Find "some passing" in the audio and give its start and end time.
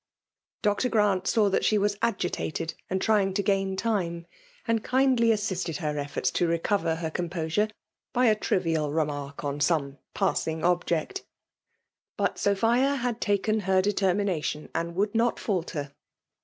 9.61-10.63